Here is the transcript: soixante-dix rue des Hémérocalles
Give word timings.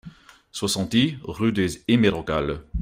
soixante-dix 0.51 1.19
rue 1.21 1.51
des 1.51 1.83
Hémérocalles 1.87 2.63